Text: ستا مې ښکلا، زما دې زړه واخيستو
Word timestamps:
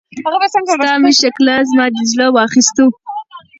ستا 0.51 0.91
مې 1.01 1.11
ښکلا، 1.19 1.55
زما 1.69 1.85
دې 1.93 2.03
زړه 2.11 2.25
واخيستو 2.31 2.85